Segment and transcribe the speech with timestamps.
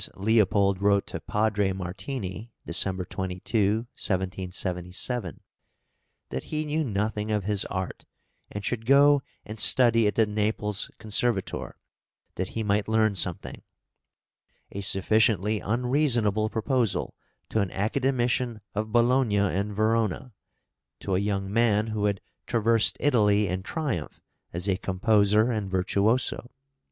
[0.01, 5.41] }(344) Leopold wrote to Padre Martini (December 22, 1777)
[6.29, 8.05] that he knew nothing of his art,
[8.51, 11.77] and should go and study at the Naples Conservatoire
[12.33, 13.61] that he might learn something;
[14.71, 17.13] a sufficiently unreasonable proposal
[17.49, 20.33] to an academician of Bologna and Verona
[21.01, 24.19] to a young man who had traversed Italy in triumph
[24.51, 26.49] as a composer and virtuoso.